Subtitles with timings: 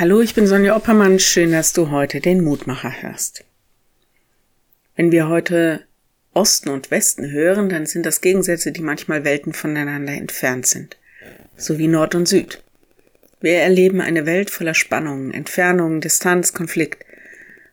[0.00, 1.18] Hallo, ich bin Sonja Oppermann.
[1.18, 3.42] Schön, dass du heute den Mutmacher hörst.
[4.94, 5.82] Wenn wir heute
[6.32, 10.96] Osten und Westen hören, dann sind das Gegensätze, die manchmal Welten voneinander entfernt sind.
[11.56, 12.62] So wie Nord und Süd.
[13.40, 17.04] Wir erleben eine Welt voller Spannungen, Entfernungen, Distanz, Konflikt.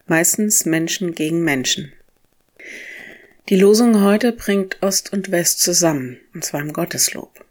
[0.07, 1.93] Meistens Menschen gegen Menschen.
[3.49, 7.45] Die Losung heute bringt Ost und West zusammen, und zwar im Gotteslob.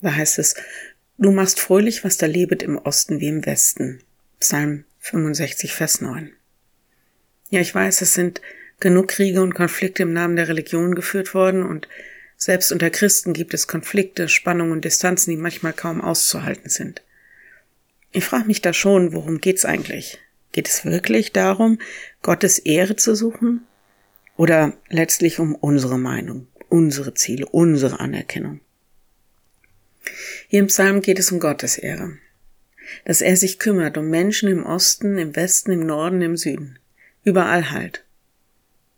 [0.00, 0.56] Da heißt es,
[1.18, 4.00] Du machst fröhlich, was da lebet im Osten wie im Westen.
[4.38, 6.30] Psalm 65, Vers 9.
[7.48, 8.42] Ja, ich weiß, es sind
[8.80, 11.88] genug Kriege und Konflikte im Namen der Religion geführt worden und
[12.36, 17.00] selbst unter Christen gibt es Konflikte, Spannungen und Distanzen, die manchmal kaum auszuhalten sind.
[18.12, 20.18] Ich frage mich da schon, worum geht's eigentlich?
[20.52, 21.78] Geht es wirklich darum,
[22.20, 23.66] Gottes Ehre zu suchen?
[24.36, 28.60] Oder letztlich um unsere Meinung, unsere Ziele, unsere Anerkennung?
[30.48, 32.18] Hier im Psalm geht es um Gottes Ehre.
[33.04, 36.78] Dass er sich kümmert um Menschen im Osten, im Westen, im Norden, im Süden.
[37.24, 38.04] Überall halt.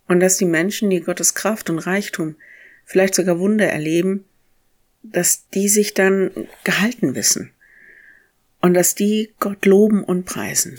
[0.06, 2.36] Und dass die Menschen, die Gottes Kraft und Reichtum,
[2.84, 4.24] vielleicht sogar Wunder erleben,
[5.02, 6.30] dass die sich dann
[6.64, 7.52] gehalten wissen.
[8.60, 10.78] Und dass die Gott loben und preisen.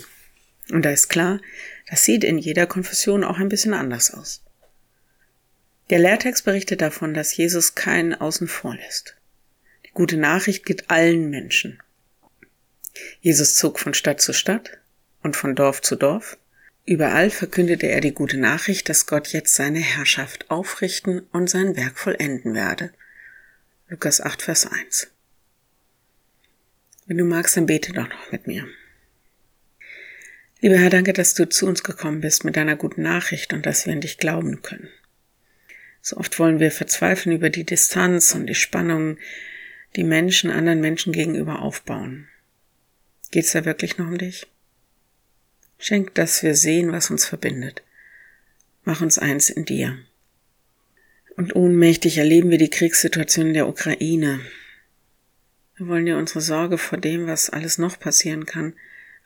[0.70, 1.40] Und da ist klar,
[1.88, 4.44] das sieht in jeder Konfession auch ein bisschen anders aus.
[5.88, 9.16] Der Lehrtext berichtet davon, dass Jesus keinen außen vor lässt.
[9.90, 11.82] Die gute Nachricht gilt allen Menschen.
[13.20, 14.78] Jesus zog von Stadt zu Stadt
[15.22, 16.38] und von Dorf zu Dorf.
[16.86, 21.98] Überall verkündete er die gute Nachricht, dass Gott jetzt seine Herrschaft aufrichten und sein Werk
[21.98, 22.92] vollenden werde.
[23.88, 25.08] Lukas 8, Vers 1.
[27.06, 28.66] Wenn du magst, dann bete doch noch mit mir.
[30.60, 33.86] Lieber Herr, danke, dass du zu uns gekommen bist mit deiner guten Nachricht und dass
[33.86, 34.88] wir an dich glauben können.
[36.02, 39.18] So oft wollen wir verzweifeln über die Distanz und die Spannung,
[39.96, 42.28] die Menschen anderen Menschen gegenüber aufbauen.
[43.30, 44.46] Geht's da wirklich noch um dich?
[45.78, 47.82] Schenk, dass wir sehen, was uns verbindet.
[48.84, 49.98] Mach uns eins in dir.
[51.36, 54.40] Und ohnmächtig erleben wir die Kriegssituation in der Ukraine.
[55.76, 58.74] Wir wollen dir unsere Sorge vor dem, was alles noch passieren kann,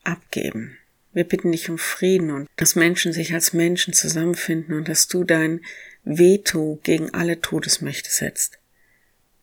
[0.05, 0.79] abgeben.
[1.13, 5.25] Wir bitten dich um Frieden und dass Menschen sich als Menschen zusammenfinden und dass du
[5.25, 5.61] dein
[6.05, 8.59] Veto gegen alle Todesmächte setzt.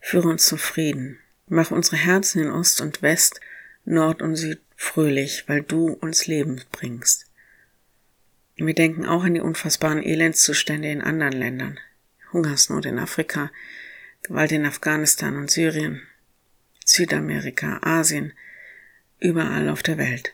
[0.02, 1.20] Führe uns zum Frieden.
[1.48, 3.40] Mach unsere Herzen in Ost und West,
[3.86, 7.28] Nord und Süd fröhlich, weil du uns Leben bringst.
[8.56, 11.80] Wir denken auch an die unfassbaren Elendszustände in anderen Ländern.
[12.34, 13.52] Hungersnot in Afrika,
[14.24, 16.02] Gewalt in Afghanistan und Syrien,
[16.86, 18.34] Südamerika, Asien,
[19.20, 20.34] überall auf der Welt.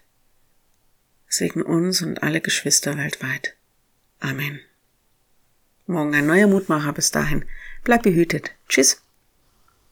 [1.27, 3.55] Segne uns und alle Geschwister weltweit.
[4.19, 4.59] Amen.
[5.85, 6.93] Morgen ein neuer Mutmacher.
[6.93, 7.45] Bis dahin.
[7.83, 8.51] Bleib behütet.
[8.67, 9.01] Tschüss.